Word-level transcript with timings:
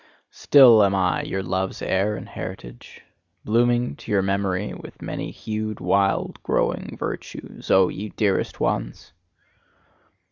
Still 0.31 0.83
am 0.83 0.95
I 0.95 1.21
your 1.21 1.43
love's 1.43 1.79
heir 1.79 2.15
and 2.15 2.27
heritage, 2.27 3.03
blooming 3.45 3.95
to 3.97 4.09
your 4.11 4.23
memory 4.23 4.73
with 4.73 4.99
many 4.99 5.29
hued, 5.29 5.79
wild 5.79 6.41
growing 6.41 6.97
virtues, 6.97 7.69
O 7.69 7.87
ye 7.87 8.09
dearest 8.09 8.59
ones! 8.59 9.13